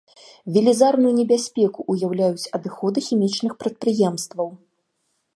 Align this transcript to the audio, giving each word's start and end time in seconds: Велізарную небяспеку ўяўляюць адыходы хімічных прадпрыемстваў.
Велізарную 0.53 1.09
небяспеку 1.17 1.85
ўяўляюць 1.93 2.49
адыходы 2.59 2.99
хімічных 3.09 3.51
прадпрыемстваў. 3.61 4.47